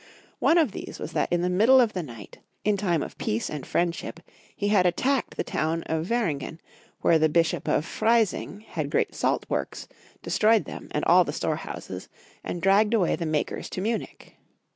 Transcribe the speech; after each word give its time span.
One 0.39 0.57
of 0.57 0.71
these 0.71 0.97
was 0.97 1.11
that 1.11 1.31
in 1.31 1.43
the 1.43 1.47
middle 1.51 1.79
of 1.79 1.93
the 1.93 2.01
night, 2.01 2.39
in 2.65 2.75
time 2.75 3.03
of 3.03 3.19
peace 3.19 3.51
and 3.51 3.67
friendship, 3.67 4.19
he 4.55 4.69
had 4.69 4.87
at 4.87 4.97
tacked 4.97 5.37
the 5.37 5.43
town 5.43 5.83
of 5.83 6.07
Veringen, 6.07 6.59
where 7.01 7.19
the 7.19 7.29
bishop 7.29 7.67
of 7.69 7.85
Freising 7.85 8.61
had 8.63 8.89
great 8.89 9.13
salt 9.13 9.45
works, 9.47 9.87
destroyed 10.23 10.65
them 10.65 10.87
and 10.89 11.05
all 11.05 11.23
the 11.23 11.31
storehouses, 11.31 12.09
and 12.43 12.63
dragged 12.63 12.95
away 12.95 13.15
the 13.15 13.27
makers 13.27 13.69
to 13.69 13.81
Munich. 13.81 14.37